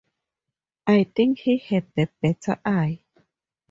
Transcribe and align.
I 0.87 1.03
think 1.15 1.37
he 1.37 1.59
had 1.59 1.85
the 1.95 2.09
better 2.23 2.59
eye. 2.65 3.03